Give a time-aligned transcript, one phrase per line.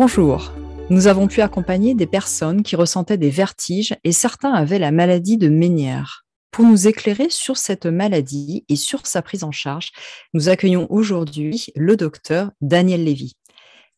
[0.00, 0.52] Bonjour.
[0.90, 5.38] Nous avons pu accompagner des personnes qui ressentaient des vertiges et certains avaient la maladie
[5.38, 6.24] de Ménière.
[6.52, 9.90] Pour nous éclairer sur cette maladie et sur sa prise en charge,
[10.34, 13.34] nous accueillons aujourd'hui le docteur Daniel Lévy.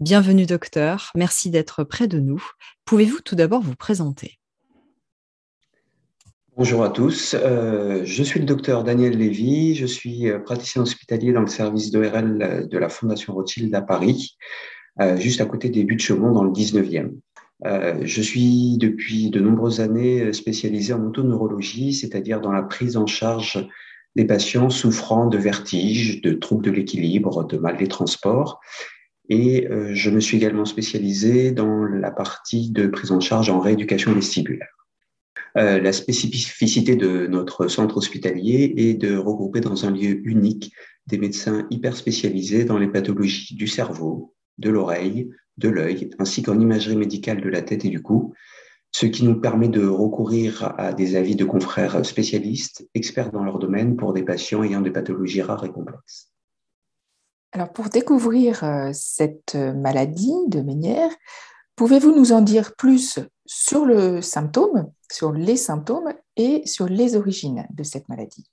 [0.00, 2.42] Bienvenue docteur, merci d'être près de nous.
[2.86, 4.38] Pouvez-vous tout d'abord vous présenter?
[6.56, 11.34] Bonjour à tous, euh, je suis le docteur Daniel Lévy, je suis euh, praticien hospitalier
[11.34, 14.38] dans le service d'ORL de la Fondation Rothschild à Paris.
[15.00, 17.12] Euh, juste à côté des buts de Chaumont dans le 19e.
[17.64, 23.06] Euh, je suis depuis de nombreuses années spécialisé en autoneurologie, c'est-à-dire dans la prise en
[23.06, 23.66] charge
[24.16, 28.60] des patients souffrant de vertiges, de troubles de l'équilibre, de mal des transports.
[29.28, 33.60] Et euh, je me suis également spécialisé dans la partie de prise en charge en
[33.60, 34.74] rééducation vestibulaire.
[35.54, 40.72] la spécificité de notre centre hospitalier est de regrouper dans un lieu unique
[41.06, 46.58] des médecins hyper spécialisés dans les pathologies du cerveau, de l'oreille, de l'œil, ainsi qu'en
[46.58, 48.34] imagerie médicale de la tête et du cou,
[48.92, 53.58] ce qui nous permet de recourir à des avis de confrères spécialistes, experts dans leur
[53.58, 56.32] domaine pour des patients ayant des pathologies rares et complexes.
[57.52, 61.10] Alors pour découvrir euh, cette maladie de Ménière,
[61.76, 67.66] pouvez-vous nous en dire plus sur le symptôme, sur les symptômes et sur les origines
[67.70, 68.48] de cette maladie?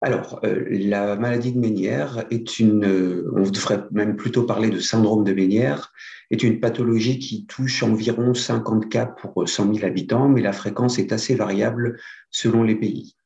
[0.00, 4.78] Alors, euh, la maladie de Ménière est une, euh, on devrait même plutôt parler de
[4.78, 5.92] syndrome de Ménière,
[6.30, 11.00] est une pathologie qui touche environ 50 cas pour 100 000 habitants, mais la fréquence
[11.00, 11.98] est assez variable
[12.30, 13.16] selon les pays.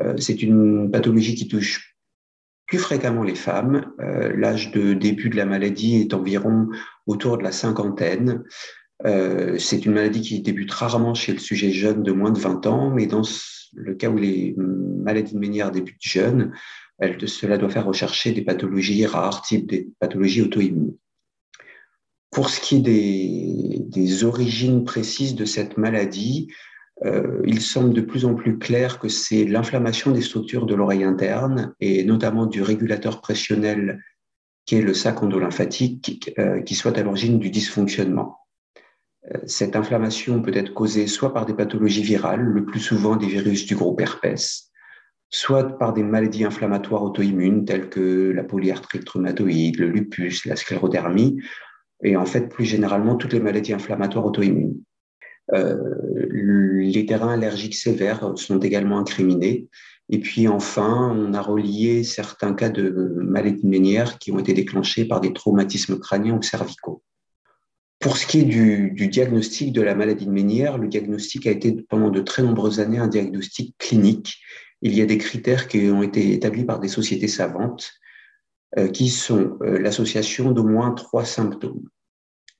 [0.00, 1.94] Euh, c'est une pathologie qui touche
[2.66, 3.92] plus fréquemment les femmes.
[3.98, 6.70] L'âge de début de la maladie est environ
[7.06, 8.42] autour de la cinquantaine.
[9.04, 12.90] c'est une maladie qui débute rarement chez le sujet jeune de moins de 20 ans,
[12.90, 13.20] mais dans
[13.74, 14.56] le cas où les
[15.04, 16.52] maladies de Ménière débutent jeunes,
[17.26, 20.96] cela doit faire rechercher des pathologies rares, type des pathologies auto-immunes.
[22.30, 26.48] Pour ce qui est des, origines précises de cette maladie,
[27.04, 31.04] euh, il semble de plus en plus clair que c'est l'inflammation des structures de l'oreille
[31.04, 34.00] interne et notamment du régulateur pressionnel
[34.66, 38.38] qui est le sac endolymphatique euh, qui soit à l'origine du dysfonctionnement.
[39.32, 43.26] Euh, cette inflammation peut être causée soit par des pathologies virales, le plus souvent des
[43.26, 44.72] virus du groupe herpès,
[45.34, 51.42] soit par des maladies inflammatoires auto-immunes telles que la polyarthrite rhumatoïde, le lupus, la sclérodermie,
[52.04, 54.76] et en fait plus généralement toutes les maladies inflammatoires auto-immunes.
[55.52, 55.76] Euh,
[56.30, 59.66] les terrains allergiques sévères sont également incriminés.
[60.08, 65.04] Et puis enfin, on a relié certains cas de maladies ménières qui ont été déclenchés
[65.04, 67.02] par des traumatismes crâniens ou cervicaux.
[67.98, 71.72] Pour ce qui est du, diagnostic de la maladie de Ménière, le diagnostic a été
[71.88, 74.40] pendant de très nombreuses années un diagnostic clinique.
[74.84, 77.94] Il y a des critères qui ont été établis par des sociétés savantes
[78.76, 81.88] euh, qui sont euh, l'association d'au moins trois symptômes.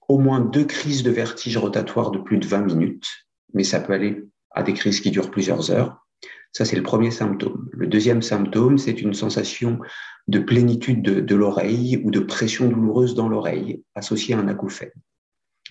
[0.08, 3.08] Au moins deux crises de vertige rotatoire de plus de 20 minutes,
[3.52, 6.06] mais ça peut aller à des crises qui durent plusieurs heures.
[6.52, 7.68] Ça, c'est le premier symptôme.
[7.72, 9.78] Le deuxième symptôme, c'est une sensation
[10.26, 14.92] de plénitude de, de l'oreille ou de pression douloureuse dans l'oreille associée à un acouphène.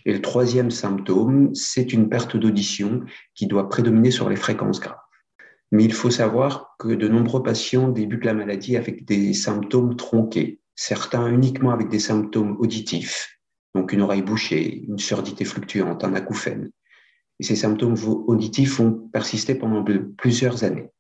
[0.06, 3.02] Et le troisième symptôme, c'est une perte d'audition
[3.34, 5.03] qui doit prédominer sur les fréquences graves.
[5.74, 10.60] Mais il faut savoir que de nombreux patients débutent la maladie avec des symptômes tronqués,
[10.76, 13.40] certains uniquement avec des symptômes auditifs,
[13.74, 16.70] donc une oreille bouchée, une surdité fluctuante, un acouphène.
[17.40, 17.96] Ces symptômes
[18.28, 19.84] auditifs vont persister pendant
[20.16, 20.92] plusieurs années.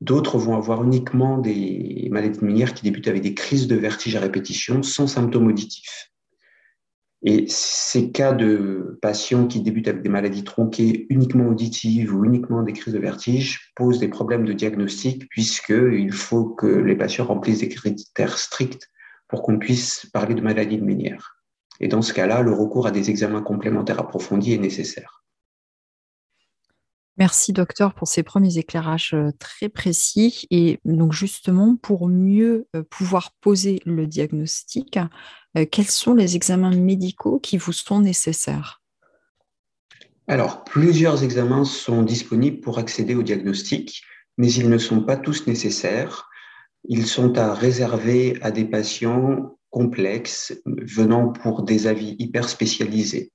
[0.00, 4.20] D'autres vont avoir uniquement des maladies minières qui débutent avec des crises de vertige à
[4.20, 6.10] répétition sans symptômes auditifs.
[7.22, 12.62] Et ces cas de patients qui débutent avec des maladies tronquées uniquement auditives ou uniquement
[12.62, 17.60] des crises de vertige posent des problèmes de diagnostic puisqu'il faut que les patients remplissent
[17.60, 18.88] des critères stricts
[19.26, 21.38] pour qu'on puisse parler de maladie de Ménière.
[21.80, 25.18] Et dans ce cas-là, le recours à des examens complémentaires approfondis est nécessaire.
[27.18, 30.46] Merci docteur pour ces premiers éclairages euh, très précis.
[30.52, 35.00] Et donc justement, pour mieux euh, pouvoir poser le diagnostic,
[35.64, 38.82] quels sont les examens médicaux qui vous sont nécessaires?
[40.26, 44.02] Alors, plusieurs examens sont disponibles pour accéder au diagnostic,
[44.36, 46.28] mais ils ne sont pas tous nécessaires.
[46.84, 53.32] Ils sont à réserver à des patients complexes venant pour des avis hyper spécialisés.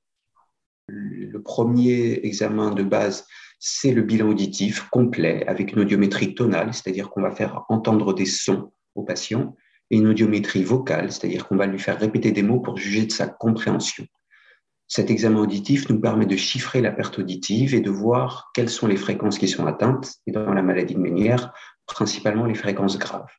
[0.87, 3.25] Le premier examen de base,
[3.59, 8.25] c'est le bilan auditif complet avec une audiométrie tonale, c'est-à-dire qu'on va faire entendre des
[8.25, 9.55] sons au patient,
[9.95, 13.27] une audiométrie vocale, c'est-à-dire qu'on va lui faire répéter des mots pour juger de sa
[13.27, 14.05] compréhension.
[14.87, 18.87] Cet examen auditif nous permet de chiffrer la perte auditive et de voir quelles sont
[18.87, 21.53] les fréquences qui sont atteintes, et dans la maladie de Ménière,
[21.87, 23.31] principalement les fréquences graves.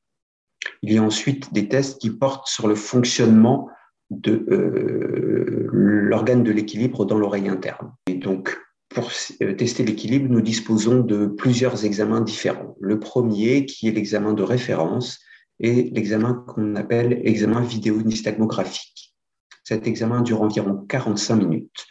[0.83, 3.69] Il y a ensuite des tests qui portent sur le fonctionnement
[4.11, 7.93] de euh, l'organe de l'équilibre dans l'oreille interne.
[8.07, 8.59] Et donc,
[8.89, 9.11] pour
[9.43, 12.77] euh, tester l'équilibre, nous disposons de plusieurs examens différents.
[12.81, 15.21] Le premier, qui est l'examen de référence,
[15.61, 19.15] et l'examen qu'on appelle examen vidéo-nystagmographique.
[19.63, 21.87] Cet examen dure environ 45 minutes.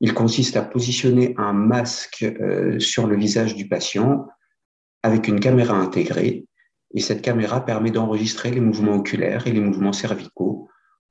[0.00, 4.26] Il consiste à positionner un masque euh, sur le visage du patient
[5.02, 6.46] avec une caméra intégrée.
[6.94, 10.68] Et cette caméra permet d'enregistrer les mouvements oculaires et les mouvements cervicaux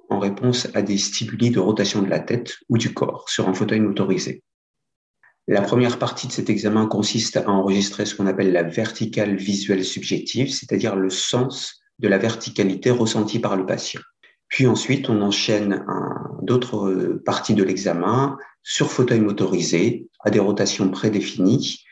[0.09, 3.53] en réponse à des stimuli de rotation de la tête ou du corps sur un
[3.53, 4.43] fauteuil motorisé.
[5.47, 9.83] La première partie de cet examen consiste à enregistrer ce qu'on appelle la verticale visuelle
[9.83, 14.01] subjective, c'est-à-dire le sens de la verticalité ressentie par le patient.
[14.47, 15.85] Puis ensuite, on enchaîne
[16.41, 21.83] d'autres parties de l'examen sur fauteuil motorisé, à des rotations prédéfinies,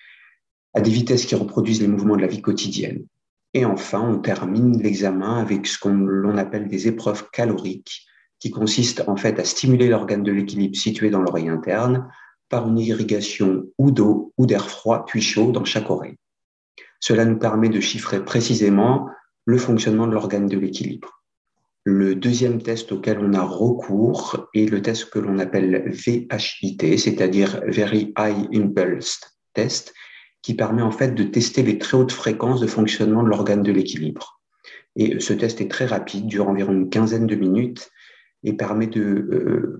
[0.73, 3.05] à des vitesses qui reproduisent les mouvements de la vie quotidienne.
[3.53, 8.07] Et enfin, on termine l'examen avec ce qu'on appelle des épreuves caloriques,
[8.39, 12.09] qui consistent en fait à stimuler l'organe de l'équilibre situé dans l'oreille interne
[12.49, 16.17] par une irrigation ou d'eau ou d'air froid puis chaud dans chaque oreille.
[16.99, 19.07] Cela nous permet de chiffrer précisément
[19.45, 21.23] le fonctionnement de l'organe de l'équilibre.
[21.85, 27.61] Le deuxième test auquel on a recours est le test que l'on appelle VHIT, c'est-à-dire
[27.67, 29.19] Very High Impulse
[29.53, 29.93] Test,
[30.41, 33.71] qui permet en fait de tester les très hautes fréquences de fonctionnement de l'organe de
[33.71, 34.41] l'équilibre.
[34.95, 37.89] Et ce test est très rapide, dure environ une quinzaine de minutes
[38.43, 39.79] et permet de euh,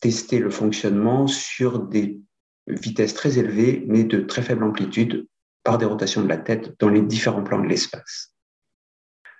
[0.00, 2.20] tester le fonctionnement sur des
[2.66, 5.26] vitesses très élevées, mais de très faible amplitude
[5.64, 8.31] par des rotations de la tête dans les différents plans de l'espace.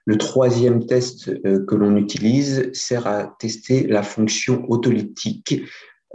[0.05, 5.63] Le troisième test euh, que l'on utilise sert à tester la fonction autolytique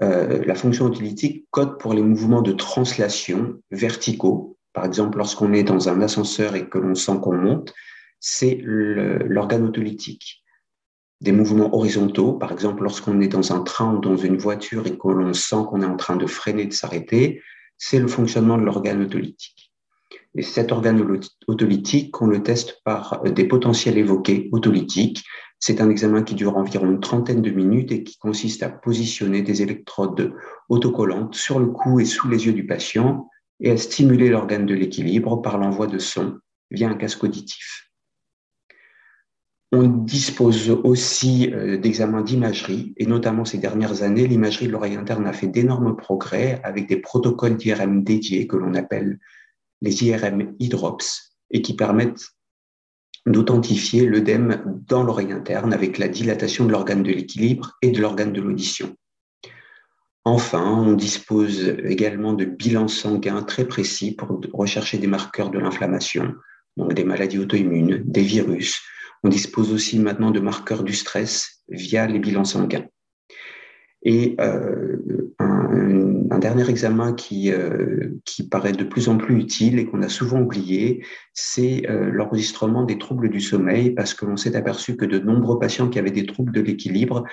[0.04, 4.57] euh, la fonction autolytique code pour les mouvements de translation verticaux.
[4.74, 7.74] Par exemple, lorsqu'on est dans un ascenseur et que l'on sent qu'on monte,
[8.19, 10.44] c'est l'organe autolytique.
[11.22, 14.95] Des mouvements horizontaux, par exemple, lorsqu'on est dans un train ou dans une voiture et
[14.95, 17.42] que l'on sent qu'on est en train de freiner, de s'arrêter,
[17.80, 19.67] c'est le fonctionnement de l'organe autolytique.
[20.35, 25.24] Et cet organe autolytique, on le teste par des potentiels évoqués autolytiques
[25.59, 29.41] c'est un examen qui dure environ une trentaine de minutes et qui consiste à positionner
[29.41, 30.33] des électrodes
[30.69, 33.27] autocollantes sur le cou et sous les yeux du patient
[33.59, 36.38] et à stimuler l'organe de l'équilibre par l'envoi de son
[36.69, 37.89] via un casque auditif.
[39.71, 45.27] On dispose aussi euh, d'examens d'imagerie et notamment ces dernières années, l'imagerie de l'oreille interne
[45.27, 49.19] a fait d'énormes progrès avec des protocoles d'IRM dédiés que l'on appelle
[49.81, 52.29] les IRM e-drops et qui permettent
[53.25, 58.33] d'authentifier l'œdème dans l'oreille interne avec la dilatation de l'organe de l'équilibre et de l'organe
[58.33, 58.95] de l'audition.
[60.24, 66.35] Enfin, on dispose également de bilans sanguins très précis pour rechercher des marqueurs de l'inflammation,
[66.75, 68.81] donc des maladies auto-immunes, des virus.
[69.23, 72.85] On dispose aussi maintenant de marqueurs du stress via les bilans sanguins.
[74.03, 74.97] Et euh,
[75.39, 80.09] un, dernier examen qui, euh, qui paraît de plus en plus utile et qu'on a
[80.09, 81.03] souvent oublié,
[81.33, 85.57] c'est euh, l'enregistrement des troubles du sommeil, parce que l'on s'est aperçu que de nombreux
[85.59, 87.23] patients qui avaient des troubles de l'équilibre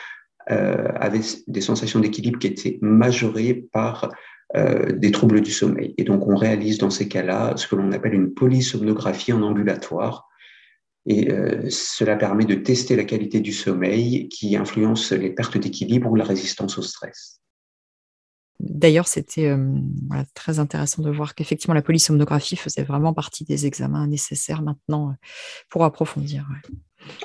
[0.47, 4.11] avaient des sensations d'équilibre qui étaient majorées par
[4.55, 5.95] des troubles du sommeil.
[5.97, 10.29] Et donc on réalise dans ces cas-là ce que l'on appelle une polysomnographie en ambulatoire,
[11.07, 16.11] et euh, cela permet de tester la qualité du sommeil qui influence les pertes d'équilibre
[16.11, 17.41] ou la résistance au stress.
[18.61, 19.75] D'ailleurs, c'était euh,
[20.35, 25.15] très intéressant de voir qu'effectivement la polysomnographie faisait vraiment partie des examens nécessaires maintenant euh,
[25.69, 26.47] pour approfondir.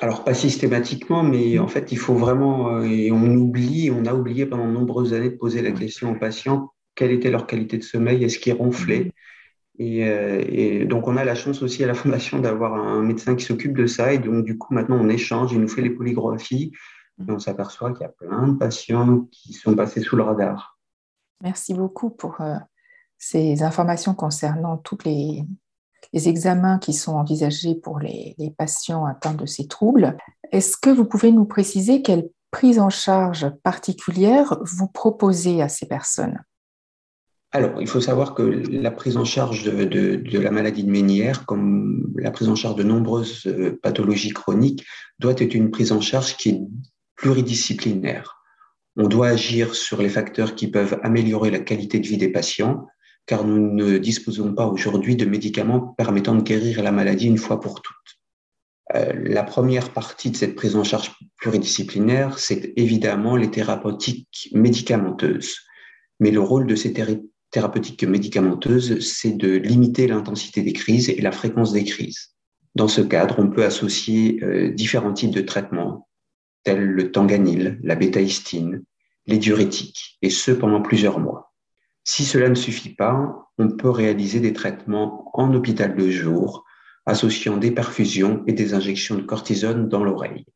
[0.00, 4.44] Alors pas systématiquement, mais en fait il faut vraiment, et on oublie, on a oublié
[4.44, 6.70] pendant de nombreuses années de poser la question aux patients
[7.00, 9.12] quelle était leur qualité de sommeil, est-ce qu'ils ronflaient?
[9.80, 13.44] Euh, et, donc, on a la chance aussi à la Fondation d'avoir un médecin qui
[13.44, 14.12] s'occupe de ça.
[14.12, 16.72] Et donc, du coup, maintenant, on échange, il nous fait les polygraphies.
[17.26, 20.78] Et on s'aperçoit qu'il y a plein de patients qui sont passés sous le radar.
[21.42, 22.56] Merci beaucoup pour euh,
[23.18, 25.44] ces informations concernant tous les,
[26.12, 30.16] examens qui sont envisagés pour les, les patients atteints de ces troubles.
[30.50, 35.86] Est-ce que vous pouvez nous préciser quelle prise en charge particulière vous proposez à ces
[35.86, 36.42] personnes?
[37.52, 42.12] Alors, il faut savoir que la prise en charge de, la maladie de Ménière, comme
[42.14, 44.86] la prise en charge de nombreuses euh, pathologies chroniques,
[45.18, 46.60] doit être une prise en charge qui est
[47.16, 48.36] pluridisciplinaire.
[48.96, 52.86] On doit agir sur les facteurs qui peuvent améliorer la qualité de vie des patients,
[53.26, 57.60] car nous ne disposons pas aujourd'hui de médicaments permettant de guérir la maladie une fois
[57.60, 57.96] pour toutes.
[58.94, 65.56] Euh, la première partie de cette prise en charge pluridisciplinaire, c'est évidemment les thérapeutiques médicamenteuses.
[66.20, 66.92] Mais le rôle de ces
[67.50, 72.30] thérapeutique médicamenteuse, c'est de limiter l'intensité des crises et la fréquence des crises.
[72.74, 76.08] Dans ce cadre, on peut associer euh, différents types de traitements,
[76.62, 78.84] tels le tanganil, la bétaïstine,
[79.26, 81.52] les diurétiques, et ce pendant plusieurs mois.
[82.04, 86.64] Si cela ne suffit pas, on peut réaliser des traitements en hôpital de jour,
[87.06, 90.46] associant des perfusions et des injections de cortisone dans l'oreille.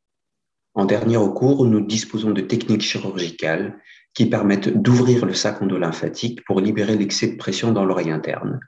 [0.75, 3.79] En dernier recours, nous disposons de techniques chirurgicales
[4.15, 8.61] qui permettent d'ouvrir le sac endolymphatique pour libérer l'excès de pression dans l'oreille interne,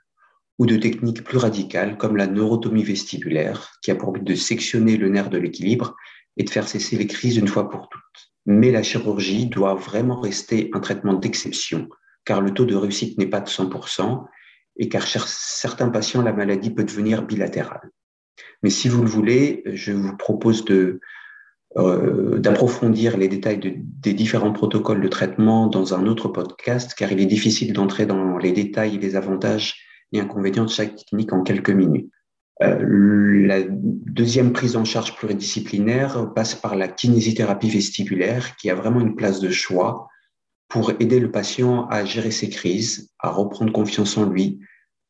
[0.59, 4.97] ou de techniques plus radicales comme la neurotomie vestibulaire, qui a pour but de sectionner
[4.97, 5.95] le nerf de l'équilibre
[6.35, 8.31] et de faire cesser les crises une fois pour toutes.
[8.45, 11.87] Mais la chirurgie doit vraiment rester un traitement d'exception,
[12.25, 14.25] car le taux de réussite n'est pas de 100%,
[14.79, 17.89] et car chez certains patients, la maladie peut devenir bilatérale.
[18.63, 20.99] Mais si vous le voulez, je vous propose de,
[21.77, 27.27] d'approfondir les détails des différents protocoles de traitement dans un autre podcast, car il est
[27.27, 29.75] difficile d'entrer dans les détails et les avantages
[30.11, 32.09] et inconvénients de chaque technique en quelques minutes.
[32.63, 38.99] Euh, la deuxième prise en charge pluridisciplinaire passe par la kinésithérapie vestibulaire, qui a vraiment
[38.99, 40.07] une place de choix
[40.67, 44.59] pour aider le patient à gérer ses crises, à reprendre confiance en lui,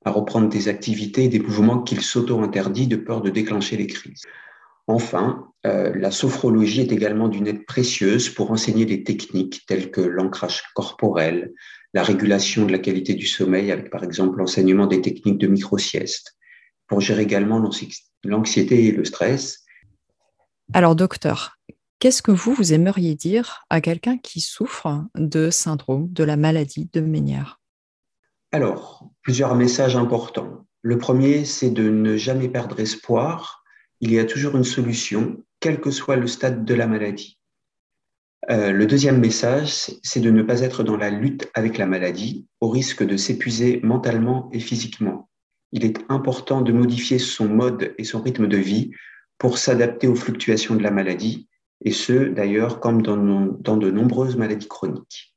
[0.05, 4.23] à reprendre des activités et des mouvements qu'il s'auto-interdit de peur de déclencher les crises.
[4.87, 9.99] Enfin, euh, la sophrologie est également d'une aide précieuse pour enseigner des techniques telles que
[9.99, 11.53] l'ancrage corporel,
[11.93, 16.37] la régulation de la qualité du sommeil avec par exemple l'enseignement des techniques de micro-sieste,
[16.87, 17.61] pour gérer également
[18.23, 19.65] l'anxiété et le stress.
[20.73, 21.57] Alors docteur,
[21.99, 26.89] qu'est-ce que vous, vous aimeriez dire à quelqu'un qui souffre de syndrome de la maladie
[26.93, 27.59] de Ménière
[28.53, 30.65] Alors, plusieurs messages importants.
[30.81, 33.56] Le premier, c'est de ne jamais perdre espoir
[33.99, 37.39] il y a toujours une solution, quel que soit le stade de la maladie.
[38.49, 42.47] Euh, le deuxième message, c'est de ne pas être dans la lutte avec la maladie,
[42.61, 45.29] au risque de s'épuiser mentalement et physiquement.
[45.71, 48.91] Il est important de modifier son mode et son rythme de vie
[49.37, 51.49] pour s'adapter aux fluctuations de la maladie,
[51.83, 55.35] et ce, d'ailleurs, comme dans, dans de nombreuses maladies chroniques.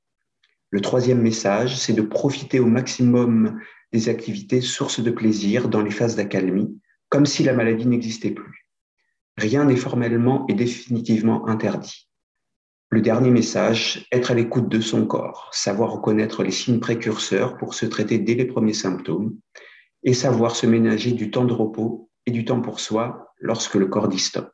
[0.70, 3.60] Le troisième message, c'est de profiter au maximum
[3.92, 6.78] des activités sources de plaisir dans les phases d'accalmie,
[7.10, 8.66] comme si la maladie n'existait plus.
[9.36, 12.08] Rien n'est formellement et définitivement interdit.
[12.88, 17.74] Le dernier message, être à l'écoute de son corps, savoir reconnaître les signes précurseurs pour
[17.74, 19.38] se traiter dès les premiers symptômes
[20.02, 23.86] et savoir se ménager du temps de repos et du temps pour soi lorsque le
[23.86, 24.50] corps dit stop.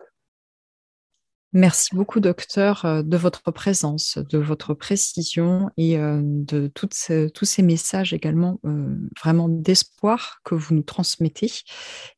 [1.53, 7.62] Merci beaucoup, docteur, euh, de votre présence, de votre précision et euh, de tous ces
[7.62, 11.50] messages également euh, vraiment d'espoir que vous nous transmettez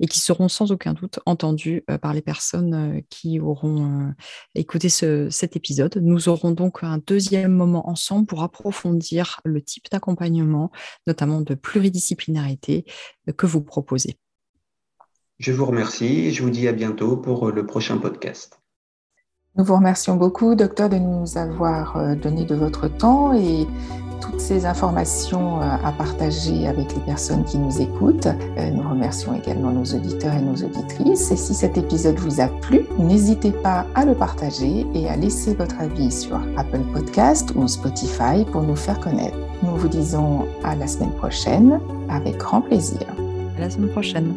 [0.00, 4.12] et qui seront sans aucun doute entendus par les personnes qui auront
[4.54, 5.98] écouté cet épisode.
[6.02, 10.72] Nous aurons donc un deuxième moment ensemble pour approfondir le type d'accompagnement,
[11.06, 12.86] notamment de pluridisciplinarité
[13.36, 14.18] que vous proposez.
[15.38, 18.58] Je vous remercie et je vous dis à bientôt pour le prochain podcast.
[19.58, 23.66] Nous vous remercions beaucoup, docteur, de nous avoir euh, donné de votre temps et
[24.20, 28.26] toutes ces informations euh, à partager avec les personnes qui nous écoutent.
[28.26, 31.32] Euh, nous remercions également nos auditeurs et nos auditrices.
[31.32, 35.54] Et si cet épisode vous a plu, n'hésitez pas à le partager et à laisser
[35.54, 39.36] votre avis sur Apple Podcast ou Spotify pour nous faire connaître.
[39.64, 43.08] Nous vous disons à la semaine prochaine avec grand plaisir.
[43.56, 44.34] À la semaine prochaine.